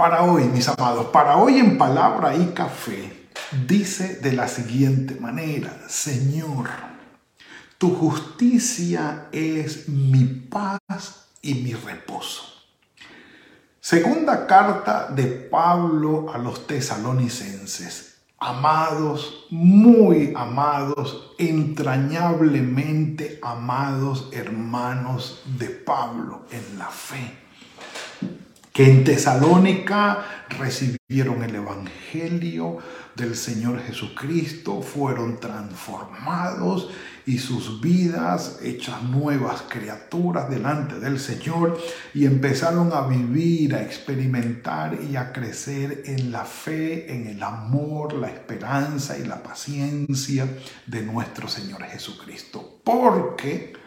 [0.00, 3.28] Para hoy, mis amados, para hoy en palabra y café,
[3.66, 6.70] dice de la siguiente manera, Señor,
[7.76, 12.44] tu justicia es mi paz y mi reposo.
[13.78, 18.22] Segunda carta de Pablo a los tesalonicenses.
[18.38, 27.39] Amados, muy amados, entrañablemente amados hermanos de Pablo en la fe
[28.72, 32.78] que en Tesalónica recibieron el Evangelio
[33.16, 36.90] del Señor Jesucristo, fueron transformados
[37.26, 41.78] y sus vidas hechas nuevas criaturas delante del Señor
[42.14, 48.14] y empezaron a vivir, a experimentar y a crecer en la fe, en el amor,
[48.14, 50.48] la esperanza y la paciencia
[50.86, 52.80] de nuestro Señor Jesucristo.
[52.84, 53.79] Porque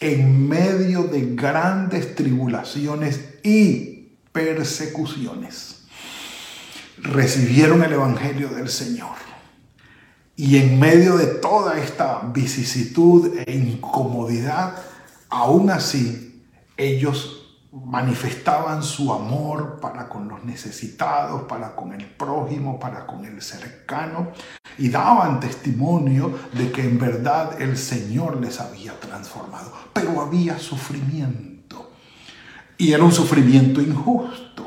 [0.00, 5.82] en medio de grandes tribulaciones y persecuciones.
[6.98, 9.16] Recibieron el Evangelio del Señor.
[10.36, 14.74] Y en medio de toda esta vicisitud e incomodidad,
[15.28, 16.42] aún así,
[16.78, 17.39] ellos
[17.72, 24.32] manifestaban su amor para con los necesitados, para con el prójimo, para con el cercano,
[24.78, 29.72] y daban testimonio de que en verdad el Señor les había transformado.
[29.92, 31.92] Pero había sufrimiento,
[32.76, 34.66] y era un sufrimiento injusto,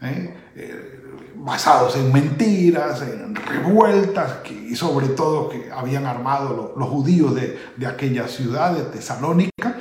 [0.00, 0.36] ¿eh?
[0.56, 0.98] Eh,
[1.36, 7.86] basados en mentiras, en revueltas, y sobre todo que habían armado los, judíos de, de
[7.86, 9.76] aquella ciudad, de Tesalónica,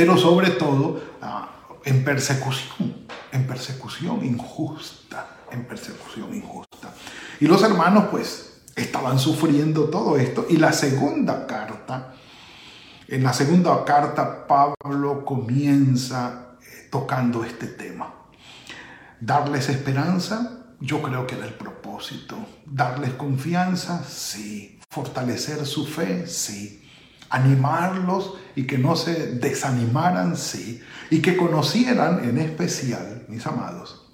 [0.00, 1.50] pero sobre todo ah,
[1.84, 6.94] en persecución, en persecución injusta, en persecución injusta.
[7.38, 10.46] Y los hermanos pues estaban sufriendo todo esto.
[10.48, 12.14] Y la segunda carta,
[13.08, 18.14] en la segunda carta Pablo comienza eh, tocando este tema.
[19.20, 22.36] Darles esperanza, yo creo que era el propósito.
[22.64, 24.80] Darles confianza, sí.
[24.88, 26.79] Fortalecer su fe, sí
[27.30, 34.12] animarlos y que no se desanimaran, sí, y que conocieran en especial, mis amados,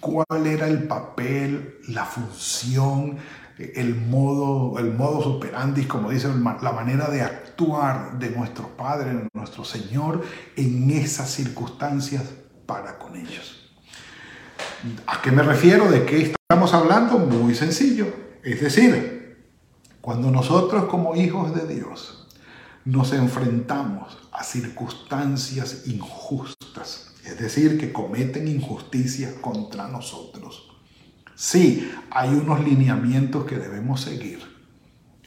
[0.00, 3.16] cuál era el papel, la función,
[3.58, 9.64] el modo, el modo operandi, como dice la manera de actuar de nuestro Padre, nuestro
[9.64, 10.22] Señor,
[10.56, 12.22] en esas circunstancias
[12.66, 13.72] para con ellos.
[15.06, 15.90] ¿A qué me refiero?
[15.90, 17.18] ¿De qué estamos hablando?
[17.18, 18.06] Muy sencillo.
[18.44, 19.36] Es decir,
[20.00, 22.17] cuando nosotros como hijos de Dios
[22.88, 30.70] nos enfrentamos a circunstancias injustas, es decir, que cometen injusticias contra nosotros.
[31.34, 34.40] Sí, hay unos lineamientos que debemos seguir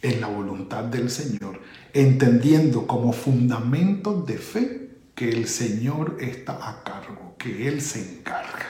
[0.02, 1.62] en la voluntad del Señor,
[1.94, 8.66] entendiendo como fundamento de fe que el Señor está a cargo, que Él se encarga,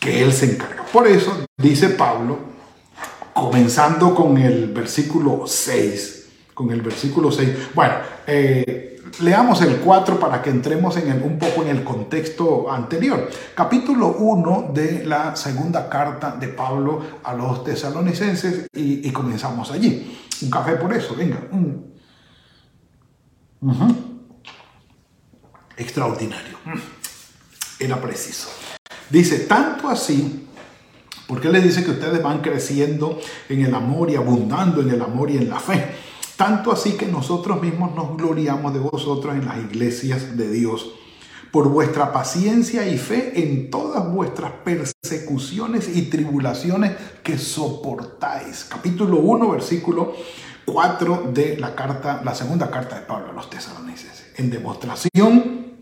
[0.00, 0.86] que Él se encarga.
[0.92, 2.36] Por eso dice Pablo,
[3.32, 6.19] comenzando con el versículo 6,
[6.60, 7.70] con el versículo 6.
[7.74, 7.94] Bueno,
[8.26, 13.30] eh, leamos el 4 para que entremos en un poco en el contexto anterior.
[13.54, 20.18] Capítulo 1 de la segunda carta de Pablo a los tesalonicenses y, comenzamos allí.
[20.42, 21.40] Un café por eso, venga.
[25.78, 26.58] Extraordinario.
[27.78, 28.50] Era preciso.
[29.08, 30.46] Dice, tanto así
[31.26, 35.30] porque le dice que ustedes van creciendo en el amor y abundando en el amor
[35.30, 36.09] y en la fe
[36.40, 40.90] tanto así que nosotros mismos nos gloriamos de vosotros en las iglesias de Dios
[41.52, 46.92] por vuestra paciencia y fe en todas vuestras persecuciones y tribulaciones
[47.22, 48.64] que soportáis.
[48.64, 50.14] Capítulo 1, versículo
[50.64, 54.32] 4 de la carta, la segunda carta de Pablo a los tesalonicenses.
[54.36, 55.74] En demostración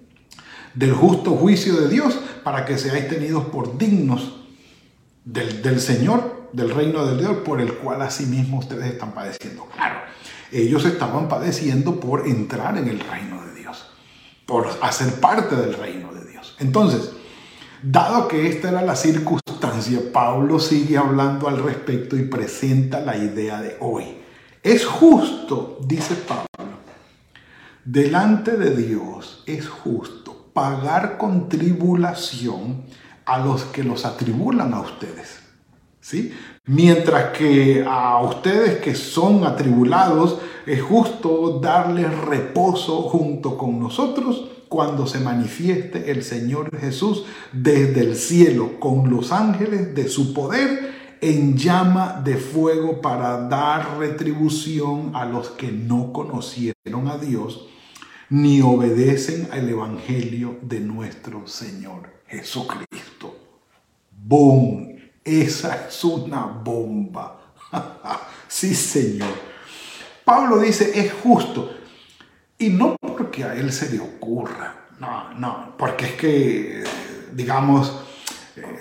[0.74, 4.40] del justo juicio de Dios para que seáis tenidos por dignos
[5.24, 9.66] del, del Señor, del reino de Dios, por el cual asimismo ustedes están padeciendo.
[9.74, 10.00] Claro,
[10.52, 13.86] ellos estaban padeciendo por entrar en el reino de Dios,
[14.46, 16.56] por hacer parte del reino de Dios.
[16.58, 17.12] Entonces,
[17.82, 23.60] dado que esta era la circunstancia, Pablo sigue hablando al respecto y presenta la idea
[23.60, 24.18] de hoy.
[24.62, 26.78] Es justo, dice Pablo,
[27.84, 32.84] delante de Dios es justo pagar con tribulación
[33.24, 35.47] a los que los atribulan a ustedes.
[36.66, 45.06] Mientras que a ustedes que son atribulados es justo darles reposo junto con nosotros cuando
[45.06, 51.56] se manifieste el Señor Jesús desde el cielo con los ángeles de su poder en
[51.56, 57.66] llama de fuego para dar retribución a los que no conocieron a Dios
[58.30, 63.36] ni obedecen al Evangelio de nuestro Señor Jesucristo.
[64.12, 64.97] ¡Boom!
[65.28, 67.38] Esa es una bomba.
[68.48, 69.28] sí, Señor.
[70.24, 71.70] Pablo dice, es justo.
[72.58, 74.86] Y no porque a él se le ocurra.
[74.98, 76.84] No, no, porque es que,
[77.32, 77.92] digamos,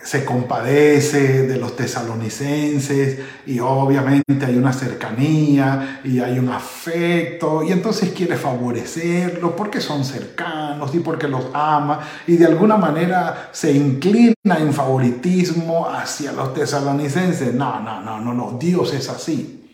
[0.04, 7.72] se compadece de los tesalonicenses y obviamente hay una cercanía y hay un afecto y
[7.72, 10.57] entonces quiere favorecerlos porque son cercanos
[10.94, 17.54] y porque los ama y de alguna manera se inclina en favoritismo hacia los tesalonicenses.
[17.54, 19.70] No, no, no, no, no, Dios es así.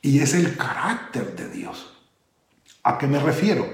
[0.00, 1.92] Y es el carácter de Dios.
[2.84, 3.66] ¿A qué me refiero?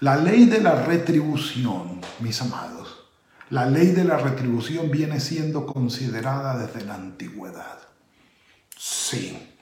[0.00, 3.04] La ley de la retribución, mis amados
[3.50, 7.78] la ley de la retribución viene siendo considerada desde la antigüedad.
[8.76, 9.53] Sí,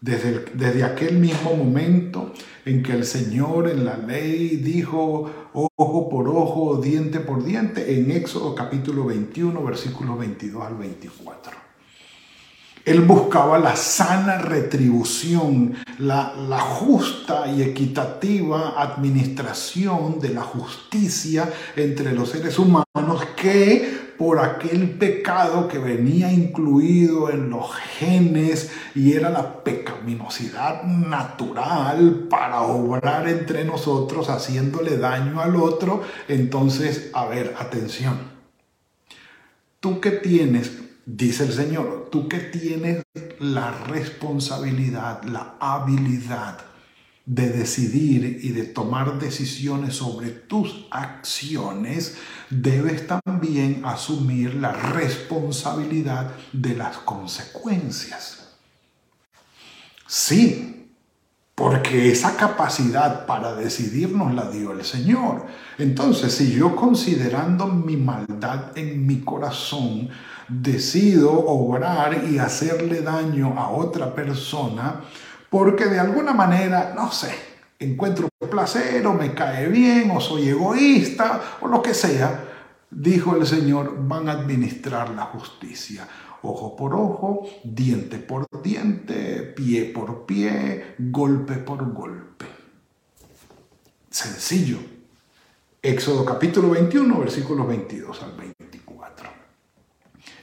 [0.00, 2.32] desde, desde, aquel mismo momento
[2.64, 8.10] en que el Señor en la ley dijo ojo por ojo, diente por diente, en
[8.10, 11.66] Éxodo capítulo 21, versículos 22 al 24.
[12.86, 22.12] Él buscaba la sana retribución, la, la, justa y equitativa administración de la justicia entre
[22.12, 22.86] los seres humanos
[23.36, 32.26] que por aquel pecado que venía incluido en los genes y era la pecaminosidad natural
[32.30, 38.34] para obrar entre nosotros haciéndole daño al otro, entonces, a ver, atención.
[39.80, 40.72] Tú que tienes
[41.06, 43.04] Dice el Señor, tú que tienes
[43.38, 46.58] la responsabilidad, la habilidad
[47.26, 52.16] de decidir y de tomar decisiones sobre tus acciones,
[52.50, 58.54] debes también asumir la responsabilidad de las consecuencias.
[60.06, 60.88] Sí,
[61.56, 65.46] porque esa capacidad para decidir nos la dio el Señor.
[65.78, 70.10] Entonces, si yo considerando mi maldad en mi corazón,
[70.48, 75.00] decido obrar y hacerle daño a otra persona
[75.50, 77.34] porque de alguna manera, no sé,
[77.78, 82.44] encuentro placer o me cae bien o soy egoísta o lo que sea,
[82.90, 86.06] dijo el Señor, van a administrar la justicia.
[86.42, 92.46] Ojo por ojo, diente por diente, pie por pie, golpe por golpe.
[94.10, 94.78] Sencillo.
[95.82, 98.56] Éxodo capítulo 21, versículos 22 al 20.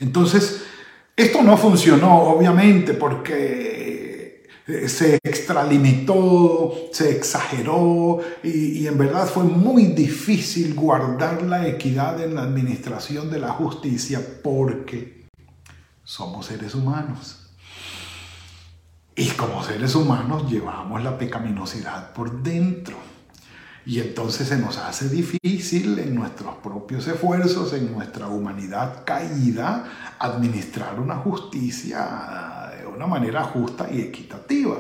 [0.04, 0.66] Entonces,
[1.16, 3.93] esto no funcionó, obviamente, porque
[4.66, 12.44] se extralimitó, se exageró y, en verdad fue muy difícil guardar la equidad en la
[12.44, 15.28] administración de la justicia porque
[16.04, 17.40] somos seres humanos.
[19.16, 22.96] Y como seres humanos llevamos la pecaminosidad por dentro.
[23.86, 31.02] Y entonces se nos hace difícil en nuestros propios esfuerzos, en nuestra humanidad caída, administrar
[31.02, 32.53] una justicia
[32.96, 34.78] una manera justa y equitativa.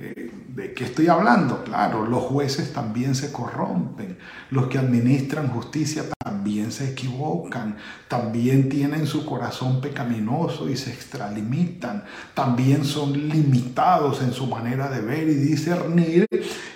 [0.00, 1.64] Eh, ¿De qué estoy hablando?
[1.64, 4.16] Claro, los jueces también se corrompen,
[4.50, 7.76] los que administran justicia también se equivocan,
[8.06, 15.00] también tienen su corazón pecaminoso y se extralimitan, también son limitados en su manera de
[15.00, 16.28] ver y discernir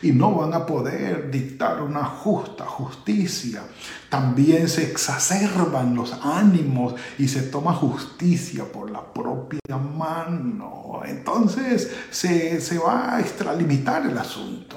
[0.02, 3.62] y no van a poder dictar una justa justicia.
[4.09, 11.00] También se exacerban los ánimos y se toma justicia por la propia mano.
[11.07, 14.76] Entonces se, va extralimitar el asunto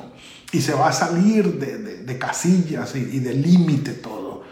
[0.52, 4.44] y se va a salir de, casillas y, y de límite todo.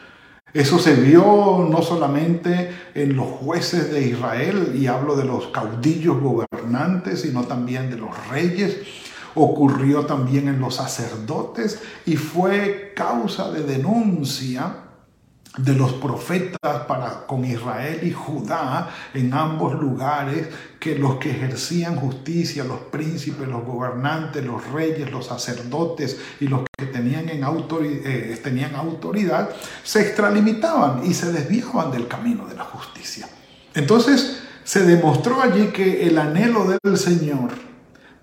[0.54, 6.20] Eso se vio no solamente en los jueces de Israel, y hablo de los caudillos
[6.22, 8.78] gobernantes, sino también de los reyes
[9.36, 14.83] ocurrió también en los sacerdotes y fue causa de denuncia
[15.58, 20.48] de los profetas para con Israel y Judá en ambos lugares
[20.80, 26.62] que los que ejercían justicia, los príncipes, los gobernantes, los reyes, los sacerdotes y los
[26.78, 29.50] que tenían, en autoridad, eh, tenían autoridad,
[29.84, 33.28] se extralimitaban y se desviaban del camino de la justicia.
[33.76, 37.73] Entonces se demostró allí que el anhelo del Señor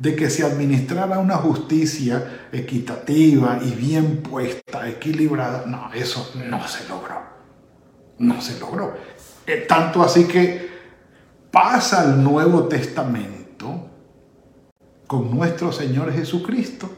[0.01, 6.89] de que se administrara una justicia equitativa y bien puesta, equilibrada, no, eso no se
[6.89, 7.21] logró.
[8.19, 8.95] No se logró.
[9.47, 10.71] Eh, tanto así que
[11.51, 13.91] pasa al Nuevo Testamento
[15.07, 16.91] con nuestro Señor Jesucristo,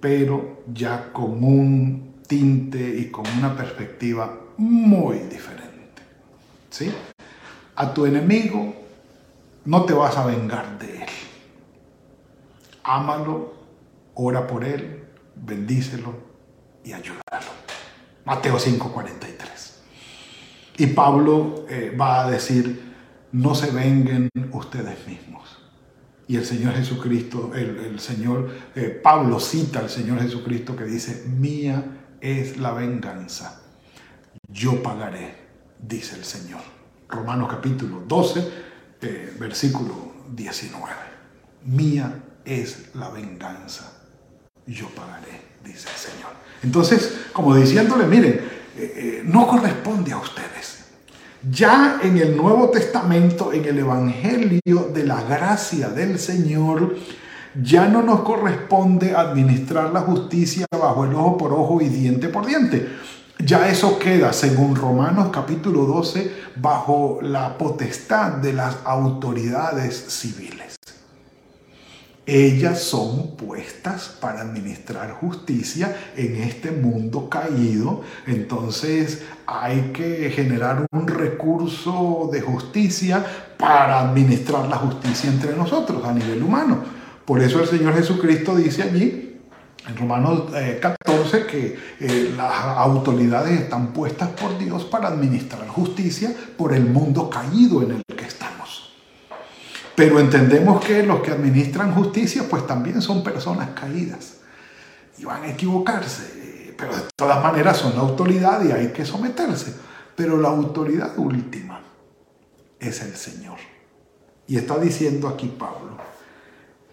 [0.00, 6.02] pero ya con un tinte y con una perspectiva muy diferente.
[6.70, 6.90] ¿Sí?
[7.76, 8.74] A tu enemigo
[9.66, 11.08] no te vas a vengar de él.
[12.84, 13.54] Ámalo,
[14.14, 15.04] ora por él,
[15.36, 16.14] bendícelo
[16.84, 17.52] y ayúdalo.
[18.24, 19.72] Mateo 5:43.
[20.78, 22.92] Y Pablo eh, va a decir,
[23.32, 25.58] no se venguen ustedes mismos.
[26.28, 31.84] Y el Señor Jesucristo, el, Señor, eh, Pablo cita al Señor Jesucristo que dice, mía
[32.20, 33.60] es la venganza,
[34.48, 35.34] yo pagaré,
[35.78, 36.60] dice el Señor.
[37.08, 38.48] Romanos capítulo 12,
[39.02, 40.94] eh, versículo 19.
[41.64, 43.92] Mía es la venganza,
[44.66, 46.30] yo pagaré, dice el Señor.
[46.62, 48.40] Entonces, como diciéndole, miren,
[48.76, 50.84] eh, no corresponde a ustedes.
[51.50, 56.96] Ya en el Nuevo Testamento, en el Evangelio de la gracia del Señor,
[57.60, 62.46] ya no nos corresponde administrar la justicia bajo el ojo por ojo y diente por
[62.46, 62.88] diente.
[63.44, 70.76] Ya eso queda, según Romanos capítulo 12, bajo la potestad de las autoridades civiles.
[72.24, 78.02] Ellas son puestas para administrar justicia en este mundo caído.
[78.28, 83.24] Entonces hay que generar un recurso de justicia
[83.58, 86.78] para administrar la justicia entre nosotros a nivel humano.
[87.24, 89.40] Por eso el Señor Jesucristo dice allí,
[89.88, 96.32] en Romanos 14, eh, que eh, las autoridades están puestas por Dios para administrar justicia
[96.56, 98.02] por el mundo caído en el.
[99.94, 104.38] Pero entendemos que los que administran justicia pues también son personas caídas
[105.18, 109.74] y van a equivocarse, pero de todas maneras son la autoridad y hay que someterse.
[110.16, 111.80] Pero la autoridad última
[112.80, 113.58] es el Señor.
[114.46, 115.96] Y está diciendo aquí Pablo,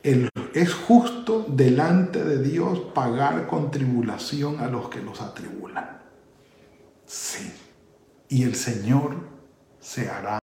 [0.04, 6.02] es justo delante de Dios pagar con tribulación a los que los atribulan.
[7.06, 7.52] Sí.
[8.30, 9.16] Y el Señor
[9.80, 10.40] se hará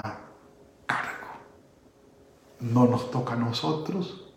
[0.86, 1.23] cargo.
[2.72, 4.32] No nos toca a nosotros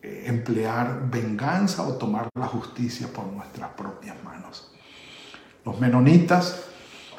[0.00, 4.70] eh, emplear venganza o tomar la justicia por nuestras propias manos.
[5.64, 6.66] Los menonitas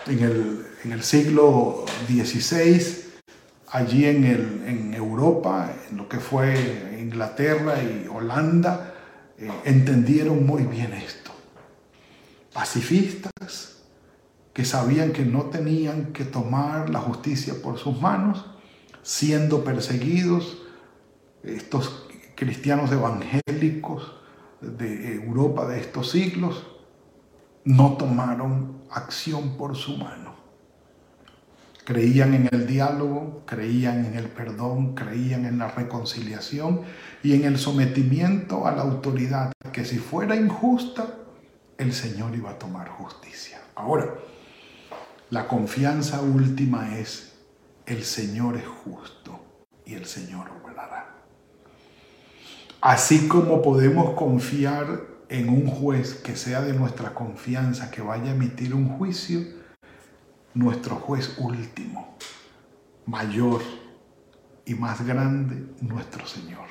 [0.07, 3.05] en el, en el siglo XVI
[3.71, 8.93] allí en, el, en Europa, en lo que fue Inglaterra y Holanda,
[9.37, 11.31] eh, entendieron muy bien esto.
[12.53, 13.81] Pacifistas
[14.53, 18.45] que sabían que no tenían que tomar la justicia por sus manos,
[19.05, 20.57] siendo perseguidos,
[21.43, 24.17] estos cristianos evangélicos
[24.59, 26.65] de Europa de estos siglos,
[27.63, 30.25] no tomaron acción por su mano
[31.85, 36.81] Creían en el diálogo, creían en el perdón, creían en la reconciliación
[37.21, 41.05] y en el sometimiento a la autoridad, que si fuera injusta,
[41.77, 43.61] el Señor iba a tomar justicia.
[43.75, 44.15] Ahora,
[45.29, 47.34] la confianza última es,
[47.85, 49.39] el Señor es justo
[49.85, 51.15] y el Señor obrará.
[52.81, 58.35] Así como podemos confiar en un juez que sea de nuestra confianza, que vaya a
[58.35, 59.41] emitir un juicio,
[60.53, 62.17] nuestro juez último,
[63.05, 63.61] mayor
[64.65, 66.67] y más grande, nuestro Señor,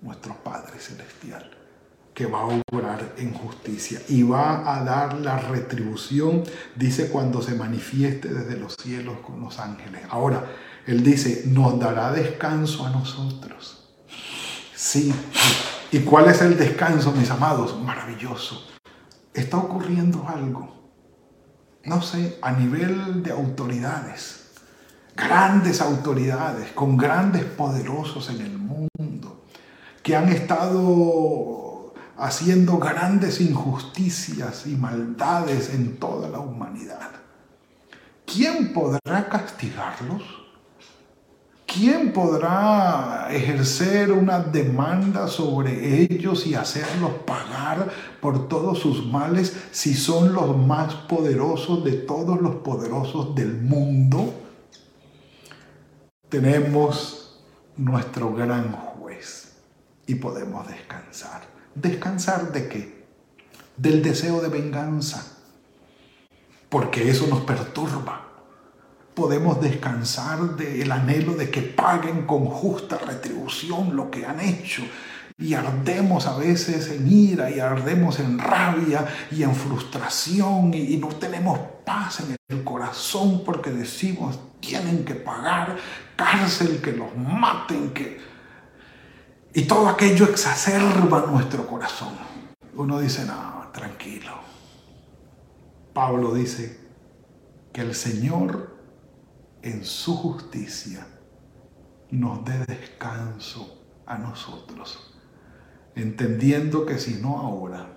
[0.00, 1.50] nuestro Padre Celestial,
[2.16, 6.42] que va a obrar en justicia y va a dar la retribución,
[6.74, 10.00] dice, cuando se manifieste desde los cielos con los ángeles.
[10.08, 10.44] Ahora,
[10.86, 13.90] Él dice, nos dará descanso a nosotros.
[14.74, 15.14] Sí.
[15.92, 17.78] ¿Y cuál es el descanso, mis amados?
[17.80, 18.66] Maravilloso.
[19.34, 20.76] Está ocurriendo algo
[21.86, 24.50] no sé, a nivel de autoridades,
[25.16, 29.44] grandes autoridades, con grandes poderosos en el mundo,
[30.02, 31.65] que han estado
[32.18, 37.10] haciendo grandes injusticias y maldades en toda la humanidad.
[38.24, 40.22] ¿Quién podrá castigarlos?
[41.66, 49.94] ¿Quién podrá ejercer una demanda sobre ellos y hacerlos pagar por todos sus males si
[49.94, 54.32] son los más poderosos de todos los poderosos del mundo?
[56.28, 57.40] Tenemos
[57.76, 59.56] nuestro gran juez
[60.06, 61.55] y podemos descansar.
[61.76, 63.04] ¿Descansar de qué?
[63.76, 65.36] Del deseo de venganza,
[66.70, 68.22] porque eso nos perturba.
[69.14, 74.84] Podemos descansar del anhelo de que paguen con justa retribución lo que han hecho.
[75.36, 80.96] Y ardemos a veces en ira y ardemos en rabia y en frustración y, y
[80.96, 85.76] no tenemos paz en el corazón porque decimos tienen que pagar
[86.16, 88.35] cárcel, que los maten, que...
[89.56, 92.12] Y todo aquello exacerba nuestro corazón.
[92.74, 94.32] Uno dice, no, tranquilo.
[95.94, 96.78] Pablo dice
[97.72, 98.76] que el Señor
[99.62, 101.06] en su justicia
[102.10, 105.14] nos dé descanso a nosotros,
[105.94, 107.96] entendiendo que si no ahora,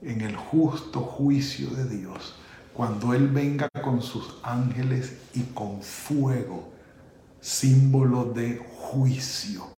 [0.00, 2.34] en el justo juicio de Dios,
[2.72, 6.72] cuando Él venga con sus ángeles y con fuego,
[7.42, 9.75] símbolo de juicio,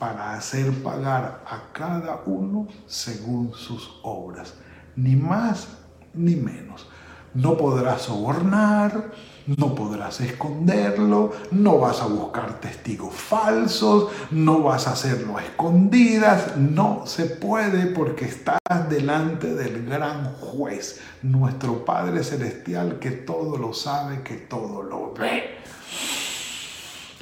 [0.00, 4.54] para hacer pagar a cada uno según sus obras,
[4.96, 5.68] ni más
[6.14, 6.88] ni menos.
[7.34, 9.12] No podrás sobornar,
[9.46, 16.56] no podrás esconderlo, no vas a buscar testigos falsos, no vas a hacerlo a escondidas,
[16.56, 23.74] no se puede porque estás delante del gran juez, nuestro Padre Celestial que todo lo
[23.74, 25.58] sabe, que todo lo ve.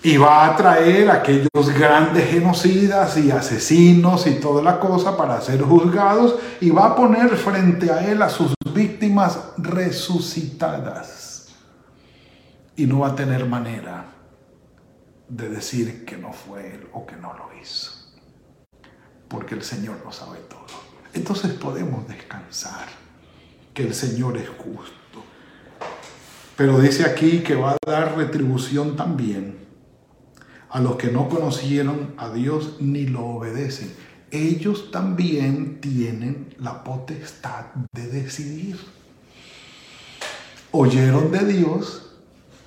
[0.09, 5.39] Y va a traer a aquellos grandes genocidas y asesinos y toda la cosa para
[5.43, 11.49] ser juzgados y va a poner frente a él a sus víctimas resucitadas.
[12.75, 14.07] Y no va a tener manera
[15.29, 17.93] de decir que no fue él o que no lo hizo.
[19.29, 20.65] Porque el Señor lo sabe todo.
[21.13, 22.87] Entonces podemos descansar
[23.75, 25.23] que el Señor es justo.
[26.57, 29.68] Pero dice aquí que va a dar retribución también
[30.71, 33.93] a los que no conocieron a Dios ni lo obedecen.
[34.31, 38.79] Ellos también tienen la potestad de decidir.
[40.71, 42.13] Oyeron de Dios,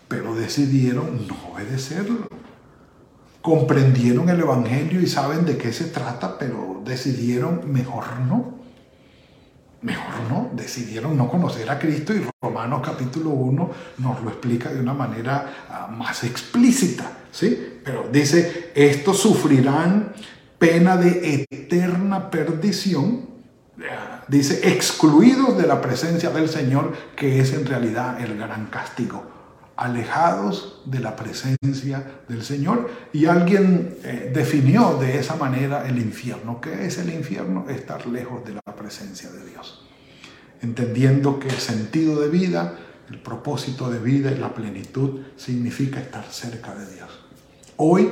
[0.08, 2.28] pero decidieron no obedecerlo.
[3.42, 8.60] Comprendieron el Evangelio y saben de qué se trata, pero decidieron mejor no.
[9.82, 12.20] Mejor no, decidieron no conocer a Cristo y
[12.52, 17.80] Romanos capítulo 1 nos lo explica de una manera ah, más explícita, ¿sí?
[17.82, 20.12] Pero dice, estos sufrirán
[20.60, 23.22] pena de eterna perdición,
[24.28, 29.24] dice, excluidos de la presencia del Señor, que es en realidad el gran castigo,
[29.78, 32.92] alejados de la presencia del Señor.
[33.14, 36.60] Y alguien eh, definió de esa manera el infierno.
[36.60, 37.66] ¿Qué es el infierno?
[37.70, 39.88] Estar lejos de la presencia de Dios.
[40.62, 42.78] Entendiendo que el sentido de vida,
[43.10, 47.10] el propósito de vida y la plenitud significa estar cerca de Dios.
[47.78, 48.10] Hoy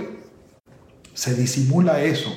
[1.13, 2.35] se disimula eso,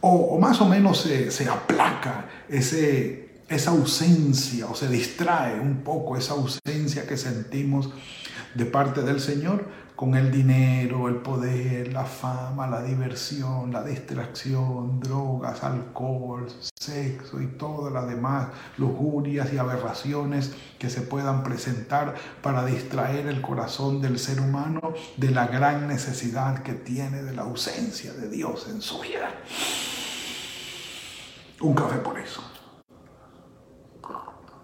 [0.00, 6.16] o, más o menos se, se aplaca ese, esa ausencia, o se distrae un poco
[6.16, 7.90] esa ausencia que sentimos
[8.54, 9.64] de parte del Señor
[10.00, 17.48] con el dinero, el poder, la fama, la diversión, la distracción, drogas, alcohol, sexo y
[17.48, 24.18] todas las demás lujurias y aberraciones que se puedan presentar para distraer el corazón del
[24.18, 29.00] ser humano de la gran necesidad que tiene de la ausencia de Dios en su
[29.00, 29.28] vida.
[31.60, 32.42] Un café por eso.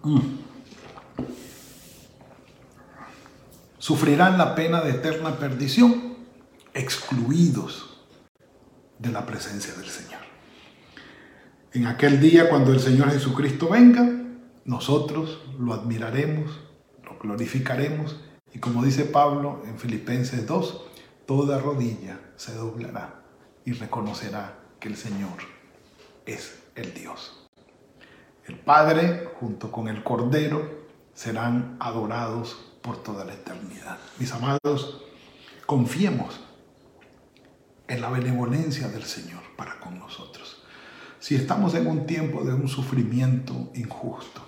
[0.03, 0.46] Mm.
[3.87, 6.16] Sufrirán la pena de eterna perdición,
[6.75, 8.01] excluidos
[8.99, 10.22] de la presencia del Señor.
[11.72, 14.11] En aquel día, cuando el Señor Jesucristo venga,
[14.64, 16.51] nosotros lo admiraremos,
[17.05, 18.20] lo glorificaremos
[18.53, 20.83] y como dice Pablo en Filipenses 2,
[21.25, 23.22] toda rodilla se doblará
[23.64, 25.38] y reconocerá que el Señor
[26.27, 27.46] es el Dios.
[28.49, 33.99] El Padre junto con el Cordero serán adorados por toda la eternidad.
[34.20, 35.03] Mis amados,
[35.66, 36.40] confiemos
[37.88, 40.62] en la benevolencia del Señor para con nosotros.
[41.18, 44.40] Si estamos en un tiempo de un sufrimiento injusto,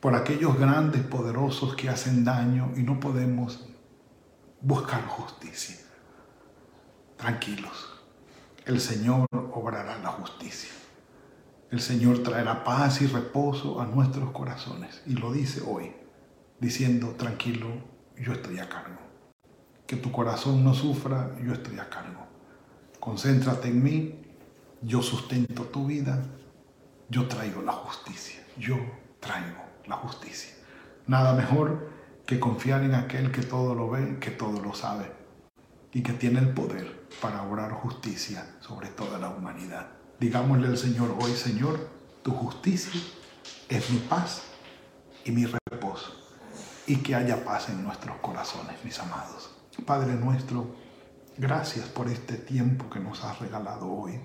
[0.00, 3.68] por aquellos grandes poderosos que hacen daño y no podemos
[4.62, 5.76] buscar justicia,
[7.18, 8.00] tranquilos,
[8.64, 10.70] el Señor obrará la justicia.
[11.70, 16.05] El Señor traerá paz y reposo a nuestros corazones y lo dice hoy
[16.58, 17.68] diciendo, tranquilo,
[18.16, 19.00] yo estoy a cargo.
[19.86, 22.26] Que tu corazón no sufra, yo estoy a cargo.
[22.98, 24.20] Concéntrate en mí,
[24.82, 26.22] yo sustento tu vida,
[27.08, 28.76] yo traigo la justicia, yo
[29.20, 30.54] traigo la justicia.
[31.06, 31.90] Nada mejor
[32.26, 35.12] que confiar en aquel que todo lo ve, que todo lo sabe
[35.92, 39.88] y que tiene el poder para obrar justicia sobre toda la humanidad.
[40.18, 41.88] Digámosle al Señor hoy, Señor,
[42.22, 43.00] tu justicia
[43.68, 44.42] es mi paz
[45.24, 45.46] y mi
[46.86, 49.50] y que haya paz en nuestros corazones, mis amados.
[49.84, 50.74] Padre nuestro,
[51.36, 54.20] gracias por este tiempo que nos has regalado hoy.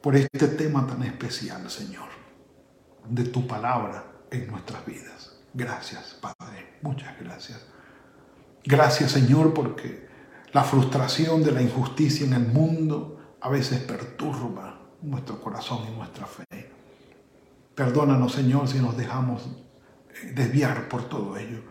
[0.00, 2.08] por este tema tan especial, Señor,
[3.08, 5.36] de tu palabra en nuestras vidas.
[5.54, 6.78] Gracias, Padre.
[6.82, 7.64] Muchas gracias.
[8.64, 10.08] Gracias, Señor, porque
[10.52, 16.26] la frustración de la injusticia en el mundo a veces perturba nuestro corazón y nuestra
[16.26, 16.72] fe.
[17.76, 19.48] Perdónanos, Señor, si nos dejamos
[20.34, 21.62] desviar por todo ello,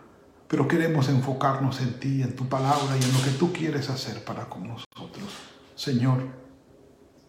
[0.48, 4.24] pero queremos enfocarnos en ti, en tu palabra y en lo que tú quieres hacer
[4.24, 5.38] para con nosotros.
[5.74, 6.28] Señor,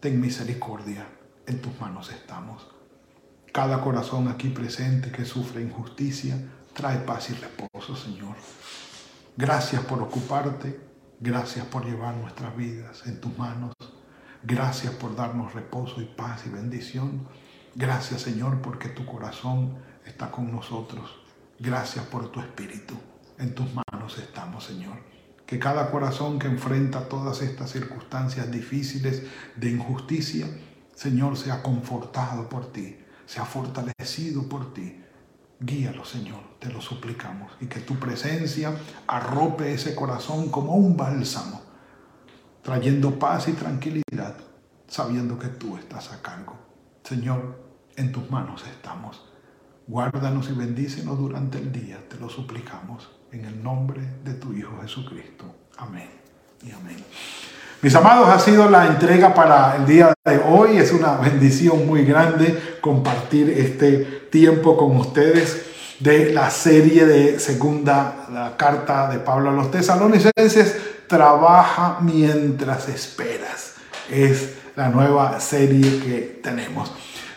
[0.00, 1.06] ten misericordia,
[1.46, 2.66] en tus manos estamos.
[3.52, 6.36] Cada corazón aquí presente que sufre injusticia,
[6.72, 8.36] trae paz y reposo, Señor.
[9.36, 10.80] Gracias por ocuparte,
[11.20, 13.72] gracias por llevar nuestras vidas en tus manos.
[14.42, 17.26] Gracias por darnos reposo y paz y bendición.
[17.74, 21.10] Gracias Señor porque tu corazón está con nosotros.
[21.58, 22.94] Gracias por tu espíritu.
[23.38, 24.98] En tus manos estamos Señor.
[25.46, 29.22] Que cada corazón que enfrenta todas estas circunstancias difíciles
[29.56, 30.46] de injusticia,
[30.94, 35.02] Señor, sea confortado por ti, sea fortalecido por ti.
[35.60, 37.52] Guíalo, Señor, te lo suplicamos.
[37.60, 38.74] Y que tu presencia
[39.06, 41.64] arrope ese corazón como un bálsamo
[42.64, 44.36] trayendo paz y tranquilidad,
[44.88, 46.56] sabiendo que tú estás a cargo.
[47.02, 47.62] Señor,
[47.96, 49.22] en tus manos estamos.
[49.86, 54.78] Guárdanos y bendícenos durante el día, te lo suplicamos, en el nombre de tu Hijo
[54.80, 55.44] Jesucristo.
[55.76, 56.08] Amén
[56.66, 56.96] y amén.
[57.82, 60.78] Mis amados, ha sido la entrega para el día de hoy.
[60.78, 65.66] Es una bendición muy grande compartir este tiempo con ustedes
[66.00, 73.74] de la serie de segunda la carta de Pablo a los tesalonicenses trabaja mientras esperas.
[74.10, 76.90] Es la nueva serie que tenemos.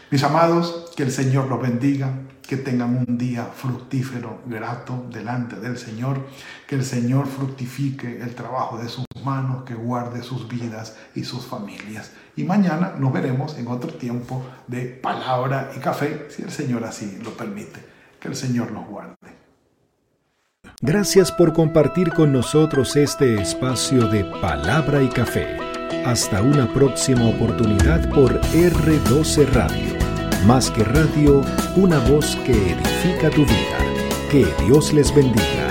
[0.09, 2.11] Mis amados, que el Señor los bendiga,
[2.47, 6.25] que tengan un día fructífero, grato delante del Señor,
[6.65, 11.45] que el Señor fructifique el trabajo de sus manos, que guarde sus vidas y sus
[11.45, 12.11] familias.
[12.37, 17.19] Y mañana nos veremos en otro tiempo de palabra y café, si el Señor así
[17.21, 17.81] lo permite.
[18.19, 19.15] Que el Señor nos guarde.
[20.81, 25.57] Gracias por compartir con nosotros este espacio de palabra y café.
[26.05, 29.96] Hasta una próxima oportunidad por R12 Radio.
[30.45, 31.41] Más que radio,
[31.75, 33.77] una voz que edifica tu vida.
[34.31, 35.66] Que Dios les bendiga.